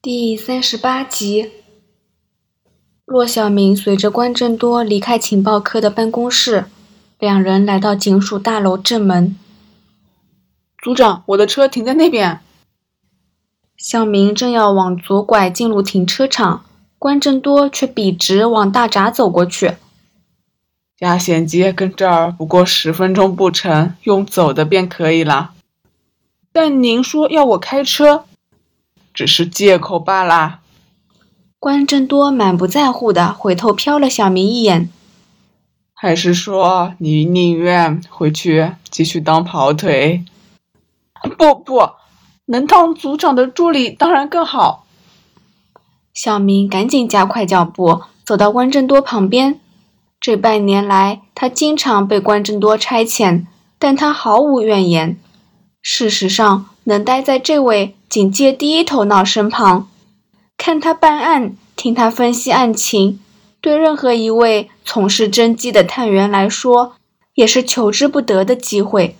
[0.00, 1.50] 第三十八集，
[3.04, 6.66] 骆小明随着关正多离开情报科的办公室，
[7.18, 9.36] 两人来到警署大楼正门。
[10.80, 12.38] 组长，我的车停在那边。
[13.76, 16.64] 小明正要往左拐进入停车场，
[17.00, 19.74] 关正多却笔直往大闸走过去。
[21.00, 25.54] 压线街跟这儿不过十分钟步程，用走的便可以了。
[26.52, 28.26] 但您说要我开车？
[29.18, 30.60] 只是借口罢了。
[31.58, 34.88] 关正多满不在乎的回头瞟了小明一眼。
[35.92, 40.24] 还是说你宁愿回去继续当跑腿？
[41.36, 41.90] 不不，
[42.46, 44.86] 能当组长的助理当然更好。
[46.14, 49.58] 小明赶紧加快脚步，走到关正多旁边。
[50.20, 53.46] 这半年来，他经常被关正多差遣，
[53.80, 55.18] 但他毫无怨言。
[55.82, 59.90] 事实上，能待在这位警界第一头脑身旁，
[60.56, 63.20] 看他办案，听他分析案情，
[63.60, 66.94] 对任何一位从事侦缉的探员来说，
[67.34, 69.16] 也是求之不得的机会。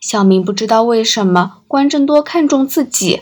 [0.00, 3.20] 小明不知道为什么关正多看重自己，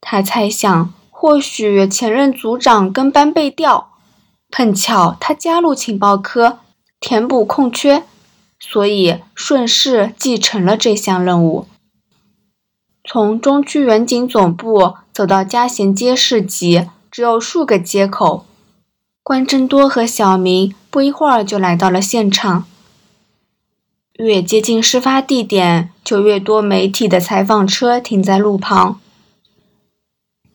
[0.00, 3.92] 他猜想，或许前任组长跟班被调，
[4.50, 6.58] 碰巧他加入情报科，
[6.98, 8.02] 填补空缺。
[8.58, 11.68] 所以顺势继承了这项任务。
[13.08, 18.44] 从中区远景总部走到嘉贤街市集，只有数个街口。
[19.22, 22.64] 关真多和小明不一会儿就来到了现场。
[24.14, 28.98] 越接近事发地点，就越多媒体的采访车停在路旁。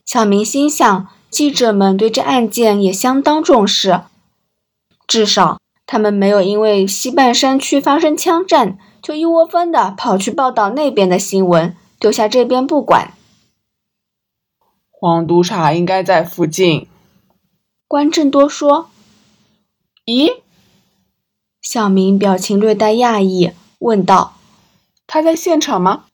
[0.04, 4.02] 小明心想，记者们对这案件也相当重视，
[5.06, 5.58] 至少。
[5.86, 13.14] 他们没有因为西半山区发生枪战，就一窝蜂的跑去报道那边的新闻，丢下这边不管。
[14.90, 16.88] 黄督察应该在附近。
[17.86, 18.90] 关正多说
[20.04, 20.40] ：“咦？”
[21.62, 24.34] 小明表情略带讶异，问道
[25.06, 26.06] ：“他在现场吗？”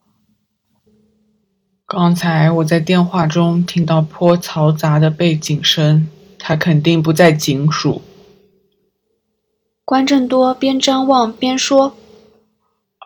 [1.88, 6.06] 刚才我在电话中听到颇嘈杂的背景声，
[6.38, 8.02] 他肯定不在警署。
[9.86, 11.94] 关正多边张望边说：“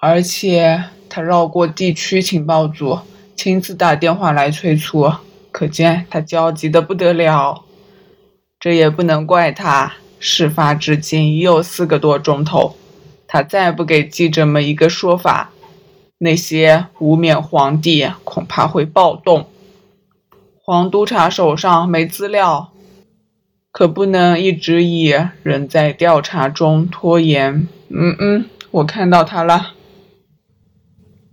[0.03, 3.01] 而且他绕过地区情报组，
[3.37, 5.13] 亲自打电话来催促，
[5.51, 7.65] 可见他焦急的不得了。
[8.59, 12.77] 这也不能怪他，事发至今已有四个多钟头，
[13.29, 15.51] 他再不给记者们一个说法，
[16.17, 19.47] 那些无冕皇帝恐怕会暴动。
[20.65, 22.71] 黄督察手上没资料。”
[23.71, 27.67] 可不能一直以人在调查中拖延。
[27.89, 29.73] 嗯嗯，我看到他了。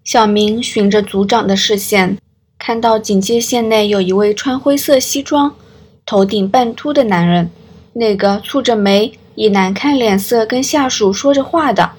[0.09, 2.17] 小明循着组长的视线，
[2.57, 5.55] 看到警戒线内有一位穿灰色西装、
[6.03, 7.51] 头顶半秃的男人。
[7.93, 11.91] 那个蹙着眉、以难看脸色跟下属说着话的，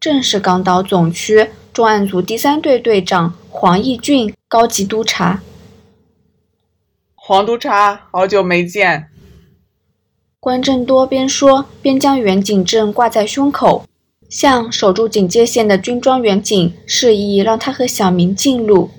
[0.00, 5.42] 正是港岛总区重案组第三队队长黄义俊，高级督察。
[7.14, 9.10] 黄督察，好久没见。
[10.40, 13.84] 关正多边说边将远景证挂在胸口，
[14.28, 18.90] 向守住警戒线的军装远警示意让他和小明进入。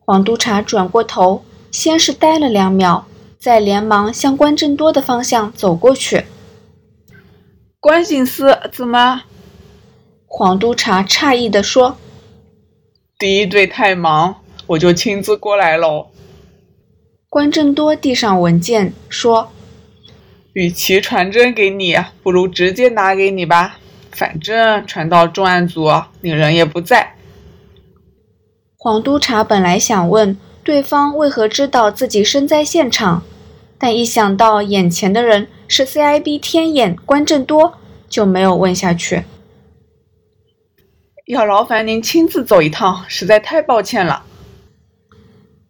[0.00, 3.04] 黄督察转过头，先是呆了两秒，
[3.38, 6.24] 再连忙向关正多的方向走过去。
[7.78, 9.22] 关警司怎么？
[10.26, 11.98] 黄督察诧异地说
[13.18, 16.06] ：“第一队太忙，我就亲自过来喽。”
[17.28, 19.50] 关正多递上文件说。
[20.54, 23.78] 与其传真给你，不如直接拿给你吧。
[24.12, 25.90] 反正传到重案组，
[26.20, 27.16] 你人也不在。
[28.76, 33.22] 黄督察本来想问对方为何知道自己身在现场，
[33.78, 37.78] 但一想到眼前的人是 CIB 天眼关正多，
[38.08, 39.24] 就没有问下去。
[41.26, 44.24] 要劳烦您亲自走一趟，实在太抱歉了。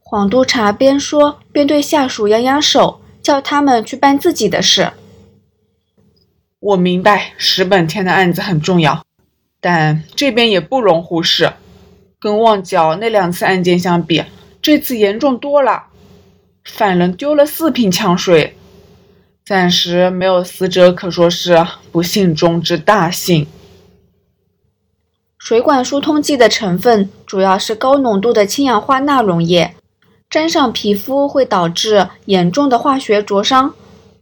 [0.00, 2.98] 黄督察边说边对下属扬扬手。
[3.22, 4.90] 叫他们去办自己的事。
[6.62, 9.04] 我明白石本天的案子很重要，
[9.60, 11.54] 但这边也不容忽视。
[12.20, 14.22] 跟旺角那两次案件相比，
[14.62, 15.86] 这次严重多了。
[16.64, 18.56] 犯人丢了四瓶枪水，
[19.44, 23.48] 暂时没有死者，可说是不幸中之大幸。
[25.36, 29.74] 水管疏通剂的成分主要是高浓度的氢氧化钠溶液。
[30.30, 33.74] 沾上皮肤会导致严重的化学灼伤，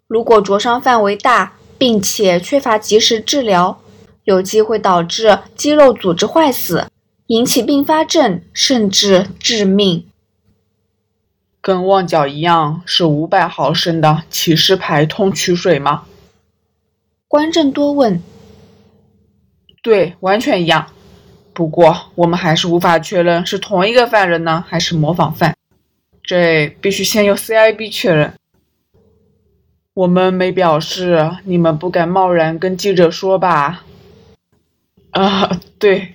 [0.09, 3.81] 如果灼伤范围大，并且缺乏及时治疗，
[4.25, 6.87] 有机会导致肌肉组织坏死，
[7.29, 10.07] 引起并发症，甚至致命。
[11.63, 16.03] 跟旺角一样是五百毫升的起士牌通取水吗？
[17.27, 18.23] 关正多问。
[19.83, 20.89] 对，完全一样。
[21.55, 25.57] 不过我们还是无法确认是同一个犯人呢，还是模仿犯。
[26.23, 28.35] 这必须先由 CIB 确认。
[29.93, 33.85] 我们没表示，你们不敢贸然跟记者说吧？
[35.11, 36.15] 啊，对。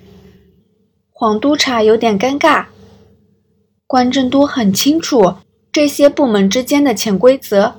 [1.11, 2.65] 黄督察有点尴尬。
[3.87, 5.35] 关正都很清楚
[5.71, 7.75] 这些部门之间的潜规则，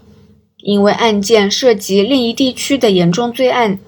[0.59, 3.79] 因为案件涉及另一地区的严重罪案，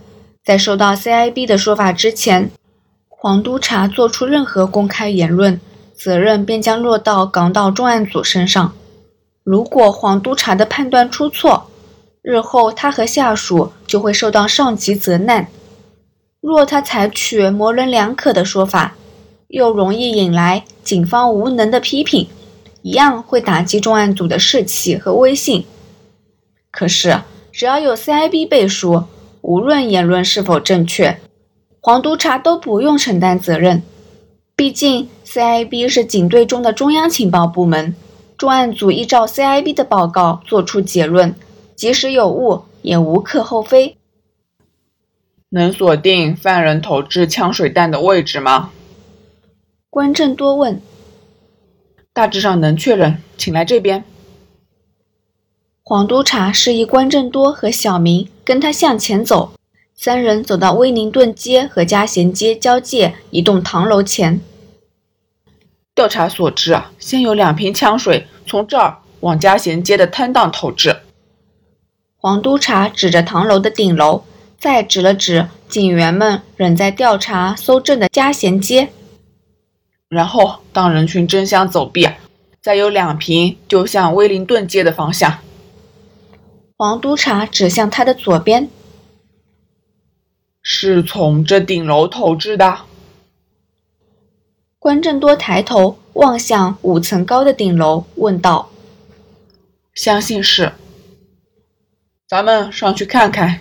[0.42, 2.50] 在收到 CIB 的说法之前，
[3.08, 5.60] 黄督察做出任何公开言论，
[5.94, 8.72] 责任便将落到港岛重案组身上。
[9.44, 11.70] 如果黄督察的判断出错，
[12.30, 15.48] 日后他和下属就会受到上级责难。
[16.42, 18.96] 若他采取模棱两可的说法，
[19.46, 22.28] 又容易引来警方无能的批评，
[22.82, 25.64] 一样会打击重案组的士气和威信。
[26.70, 29.04] 可是，只要有 CIB 背书，
[29.40, 31.18] 无论言论是否正确，
[31.80, 33.82] 黄督察都不用承担责任。
[34.54, 37.96] 毕竟，CIB 是警队中的中央情报部门，
[38.36, 41.34] 重案组依照 CIB 的报告作出结论，
[41.78, 43.96] 即使有误，也无可厚非。
[45.50, 48.72] 能锁定犯人投掷枪水弹的位置吗？
[49.88, 50.82] 关正多问
[52.12, 54.02] ：“大致上能确认，请来这边。”
[55.84, 59.52] 黄督察示意关正多和小明跟他向前走。
[59.94, 64.40] 三人走到威灵顿街和嘉贤街交界一栋唐楼前。
[65.94, 70.97] 调查所知啊，先有两瓶枪水从这儿往嘉贤街的摊档投掷。
[72.20, 74.24] 黄督察指着唐楼的顶楼，
[74.58, 78.88] 再指了指警员们仍在调查搜证的嘉贤街。
[80.08, 82.08] 然后，当人群争相走避，
[82.60, 85.38] 再有两瓶丢向威灵顿街的方向。
[86.76, 88.68] 黄督察指向他的左边，
[90.60, 92.78] 是从这顶楼投掷的。
[94.80, 98.70] 关正多抬头望向五层高的顶楼，问道
[99.94, 100.72] ：“相信是。
[102.28, 103.60] 咱们上去看看。”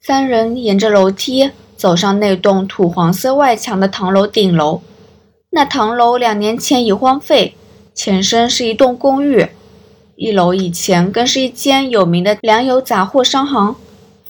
[0.00, 1.50] 三人沿着楼梯。
[1.76, 4.80] 走上那栋土黄色外墙的唐楼顶楼，
[5.50, 7.56] 那唐楼两年前已荒废，
[7.92, 9.48] 前身是一栋公寓，
[10.14, 13.74] 一楼以前更是一间有名的粮油杂货商行，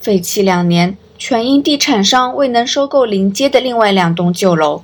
[0.00, 4.82] 废弃两年，全因地产商未能收购临街的另外两栋旧楼。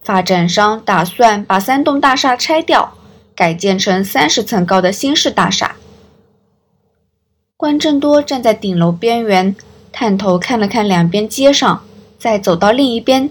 [0.00, 2.94] 发展商打算把三栋大厦拆掉，
[3.34, 5.74] 改建成三十层高的新式大厦。
[7.60, 9.54] 关正多站在顶楼边缘。
[9.92, 11.84] 探头看了看两边街上，
[12.18, 13.28] 再走到另一边，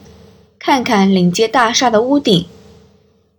[0.60, 2.46] 看看临街大厦的屋顶。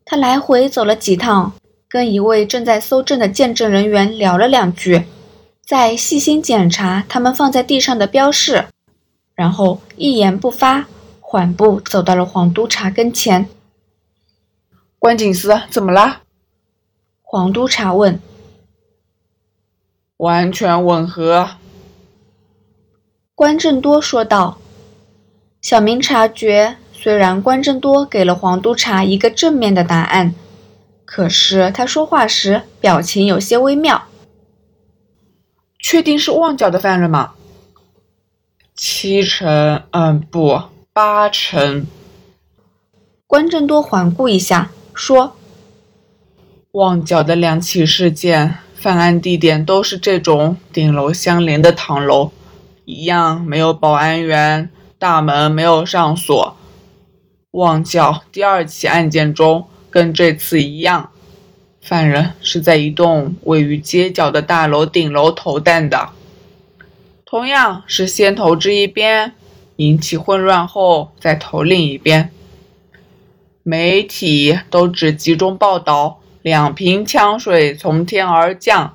[0.05, 1.53] 他来回走了几趟，
[1.89, 5.05] 跟一位正在搜证的见证人员聊了两句，
[5.65, 8.65] 再细心检查他们放在地上的标示，
[9.37, 10.89] 然后一言不发，
[11.21, 13.49] 缓步走到了黄督察跟前。
[14.99, 16.23] 关警司，怎么啦？
[17.23, 18.21] 黄督察问。
[20.21, 21.49] 完全吻合。
[23.35, 24.59] 关正多说道
[25.63, 30.35] ：“小明察觉，虽然关正多给了黄督察一个正面的答案，
[31.07, 34.03] 可是他说话时表情有些微妙。
[35.79, 37.33] 确定是旺角的犯人吗？
[38.75, 41.87] 七成，嗯，不，八成。”
[43.27, 45.35] 关正多环顾一下，说
[46.73, 52.33] ：“旺角的两起事件，犯案地点都是这种顶楼相连的唐楼。”
[52.87, 56.57] 一样没有保安员，大门没有上锁。
[57.53, 61.11] 旺角第二起案件中，跟这次一样，
[61.81, 66.09] 犯人是在一栋位于街角的大楼顶楼投弹的，
[67.25, 69.35] 同样是先投掷一边，
[69.77, 72.31] 引起混乱后再投另一边。
[73.63, 78.95] 媒体都只集中报道两瓶枪水从天而降，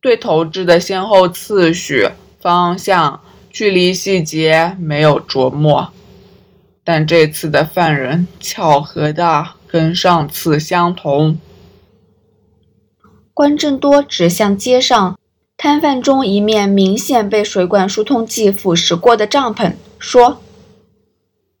[0.00, 2.08] 对投掷的先后次序。
[2.40, 5.92] 方向、距离细节没有琢磨，
[6.82, 11.38] 但这次的犯人巧合的跟上次相同。
[13.34, 15.18] 关正多指向街上
[15.56, 20.40] 摊贩中一面明显被水管疏通剂腐蚀过的帐篷，说：“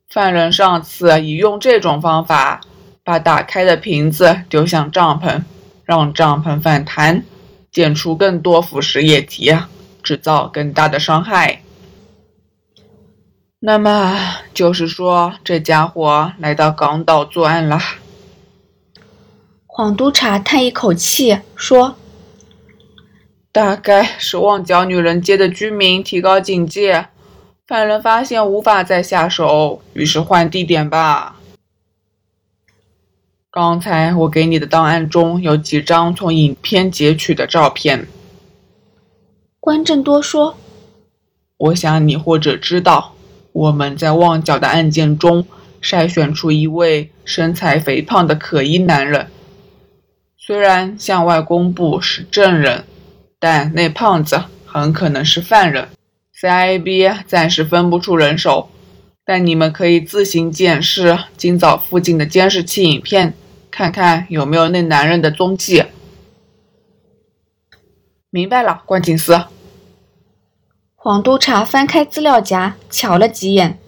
[0.08, 2.62] 犯人上次已用这种方法
[3.10, 5.42] 把打开的瓶子丢向帐篷，
[5.84, 7.24] 让帐篷反弹，
[7.72, 9.52] 溅出更多腐蚀液体。”
[10.02, 11.60] 制造更大的伤害。
[13.58, 14.18] 那么
[14.54, 17.78] 就是说，这家伙来到港岛作案了。
[19.66, 21.96] 黄督察叹一口气说
[23.52, 27.08] ：“大概是旺角女人街的居民提高警戒，
[27.66, 31.39] 犯人发现无法再下手，于是换地点吧。
[33.52, 38.06] 刚才我给你的档案中有几张从影片截取的照片。”
[39.58, 40.56] 关正多说
[41.58, 43.14] ：“我想你或者知道，
[43.52, 45.46] 我们在旺角的案件中
[45.82, 49.26] 筛选出一位身材肥胖的可疑男人。”
[50.38, 52.84] 虽然向外公布是证人，
[53.38, 55.88] 但那胖子很可能是犯人。
[56.40, 58.70] CIB 暂时分不出人手，
[59.24, 63.34] 但你们可以自行检视今早附近的监视器影片，
[63.70, 65.84] 看看有没有那男人的踪迹。
[68.30, 69.44] 明白了，关警司。
[70.94, 73.78] 黄督察翻开资料夹，瞧了几眼。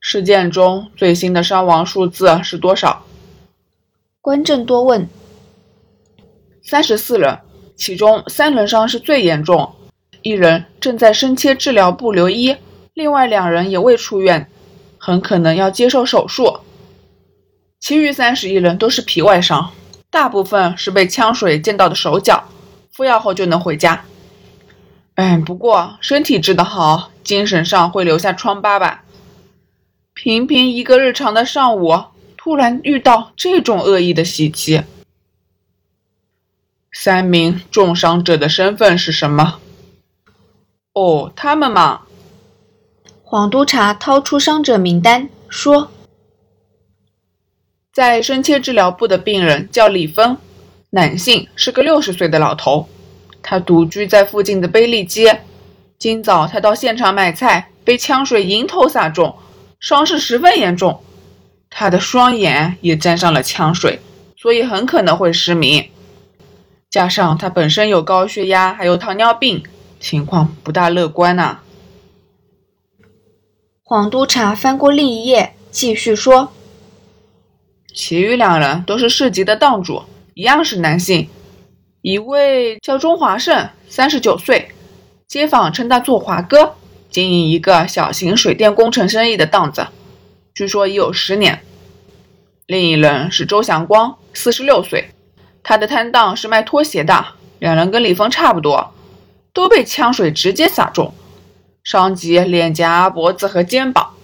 [0.00, 3.04] 事件中最新的伤亡数字是多少？
[4.20, 5.08] 关正多问
[6.64, 7.38] ：“三十四人，
[7.76, 9.74] 其中三人伤势最严重，
[10.22, 12.56] 一人正在深切治疗部留医，
[12.92, 14.50] 另外两人也未出院，
[14.98, 16.60] 很可能要接受手术。
[17.80, 19.72] 其余三十一人都是皮外伤，
[20.10, 22.44] 大部分是被枪水溅到的手脚，
[22.92, 24.04] 敷药后就能回家。
[25.16, 29.02] 哎，不过身体治得好，精神上会留下疮疤吧？
[30.14, 32.04] 平平一个日常的上午。”
[32.42, 34.82] 突然遇到这种恶意的袭击，
[36.90, 39.60] 三名重伤者的身份是什么？
[40.94, 42.00] 哦，他们嘛。
[43.22, 45.90] 黄督察掏出伤者名单，说
[47.92, 50.36] ：“在深切治疗部的病人叫李峰，
[50.90, 52.88] 男性，是个六十岁的老头。
[53.42, 55.42] 他独居在附近的卑利街。
[55.98, 59.36] 今早他到现场买菜，被枪水迎头洒中，
[59.80, 61.02] 伤势十分严重。”
[61.68, 64.00] 他的双眼也沾上了枪水，
[64.36, 65.88] 所以很可能会失明。
[66.88, 69.62] 加上他本身有高血压，还有糖尿病，
[70.00, 71.60] 情况不大乐观呐。
[73.82, 76.52] 黄督察翻过另一页，继续说
[77.94, 80.02] ：“其余两人都是市集的档主，
[80.34, 81.28] 一样是男性。
[82.02, 84.70] 一位叫钟华胜，三十九岁，
[85.26, 86.74] 街坊称他做华哥，
[87.10, 89.88] 经营一个小型水电工程生意的档子。”
[90.54, 91.62] 据说已有十年。
[92.66, 95.10] 另一人是周祥光，四十六岁，
[95.62, 97.26] 他的摊档是卖拖鞋的。
[97.58, 98.92] 两人跟李峰差不多，
[99.52, 101.12] 都被枪水直接洒中，
[101.84, 104.14] 伤及脸颊、脖子和肩膀。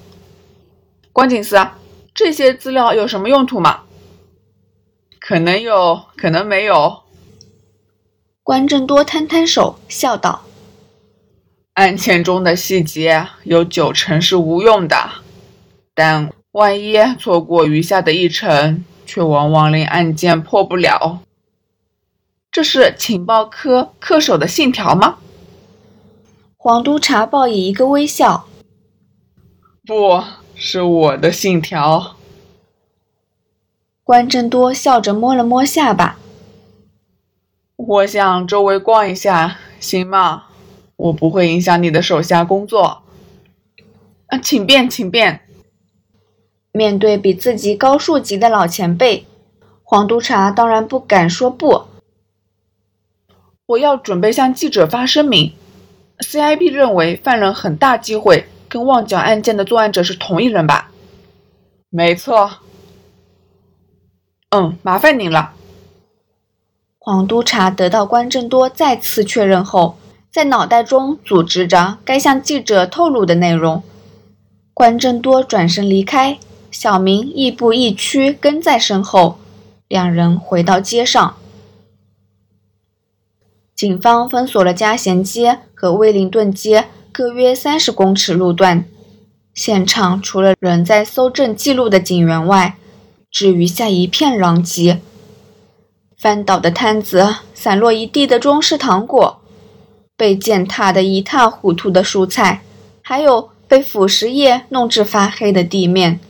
[1.12, 1.58] 关警司，
[2.16, 3.82] 这些资料有什么用途吗？
[5.20, 7.02] 可能有，可能没有。
[8.42, 10.44] 关正多摊摊手，笑道
[11.74, 14.96] ：“案件中的细节有九成是无用的。”
[15.94, 21.20] 但万一错过余下的一成，却往往令案件破不了。
[22.50, 25.18] 这是情报科恪守的信条吗？
[26.56, 28.46] 黄督察报以一个微笑。
[29.84, 30.24] 不
[30.68, 32.16] 是我的信条。
[34.02, 36.18] 关正多笑着摸了摸下巴。
[37.76, 40.46] 我想周围逛一下，行吗？
[40.96, 43.04] 我不会影响你的手下工作。
[44.26, 45.42] 啊，请便，请便。
[46.72, 49.24] 面对比自己高数级的老前辈，
[49.84, 51.84] 黄督察当然不敢说不。
[53.66, 55.52] 我要准备向记者发声明
[56.18, 60.90] ：CIB 认为犯人很大机会跟旺角案件的作案者是同一人吧？
[61.90, 62.50] 没错。
[64.50, 65.52] 嗯，麻烦您了。
[66.98, 69.96] 黄督察得到关正多再次确认后，
[70.30, 73.82] 在脑袋中组织着该向记者透露的内容。
[74.74, 76.38] 关正多转身离开。
[76.70, 79.38] 小明亦步亦趋跟在身后，
[79.88, 81.36] 两人回到街上。
[83.74, 88.84] 警方封锁了嘉贤街和威灵顿街各约三十公尺路段，
[89.54, 92.76] 现场除了仍在搜证记录的警员外，
[93.30, 95.00] 只余下一片狼藉。
[96.18, 99.40] 翻倒的摊子，散落一地的中式糖果，
[100.14, 102.60] 被践踏得一塌糊涂的蔬菜，
[103.00, 106.20] 还有被腐蚀液弄至发黑的地面。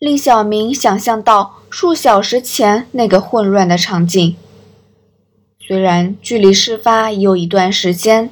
[0.00, 4.34] 令小明想象到数小时前那个混乱的场景。
[5.64, 8.30] 虽然距离事发已有一段时间，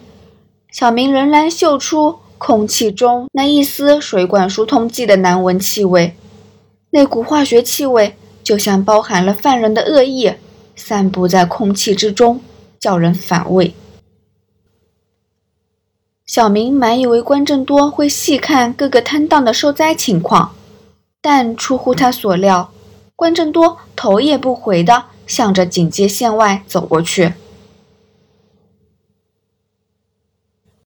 [0.74, 6.16] 小明仍然嗅出空气中那一丝水管疏通剂的难闻气味。
[6.90, 10.32] 那股化学气味就像包含了犯人的恶意，
[10.74, 12.40] 散布在空气之中，
[12.80, 13.72] 叫人反胃。
[16.26, 20.56] 小明满以为关正多会细看各个摊档的受灾情况。
[21.22, 22.72] 但出乎他所料，
[23.14, 27.32] 关正多头也不回地向着警戒线外走过去。